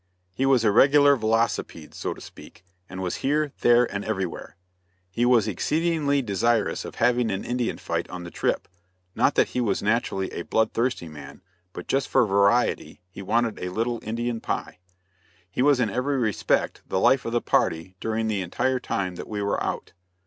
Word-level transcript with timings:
He 0.33 0.47
was 0.47 0.63
a 0.63 0.71
regular 0.71 1.15
velocipede, 1.15 1.93
so 1.93 2.15
to 2.15 2.21
speak, 2.21 2.65
and 2.89 3.03
was 3.03 3.17
here, 3.17 3.53
there, 3.61 3.85
and 3.93 4.03
everywhere. 4.03 4.55
He 5.11 5.27
was 5.27 5.47
exceedingly 5.47 6.23
desirous 6.23 6.85
of 6.85 6.95
having 6.95 7.29
an 7.29 7.43
Indian 7.45 7.77
fight 7.77 8.09
on 8.09 8.23
the 8.23 8.31
trip, 8.31 8.67
not 9.13 9.35
that 9.35 9.49
he 9.49 9.61
was 9.61 9.83
naturally 9.83 10.29
a 10.31 10.41
blood 10.41 10.73
thirsty 10.73 11.07
man 11.07 11.43
but 11.71 11.85
just 11.87 12.07
for 12.07 12.25
variety 12.25 12.99
he 13.11 13.21
wanted 13.21 13.59
a 13.59 13.69
little 13.69 13.99
"Indian 14.01 14.39
pie." 14.41 14.79
He 15.51 15.61
was 15.61 15.79
in 15.79 15.91
every 15.91 16.17
respect 16.17 16.81
the 16.87 16.99
life 16.99 17.23
of 17.23 17.31
the 17.31 17.39
party, 17.39 17.95
during 17.99 18.27
the 18.27 18.41
entire 18.41 18.79
time 18.79 19.17
that 19.17 19.27
we 19.29 19.43
were 19.43 19.63
out. 19.63 19.93